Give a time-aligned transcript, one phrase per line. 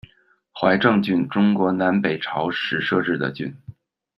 [0.51, 3.55] 怀政郡，中国南北朝时设置的郡。